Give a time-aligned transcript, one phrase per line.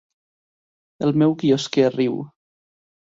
[1.09, 2.17] El meu quiosquer riu.